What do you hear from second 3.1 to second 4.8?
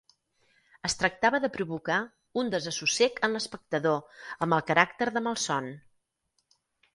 en l'espectador amb el